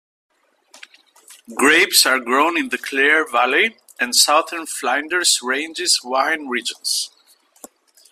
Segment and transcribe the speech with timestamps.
[1.53, 7.11] Grapes are grown in the Clare Valley and Southern Flinders Ranges wine regions.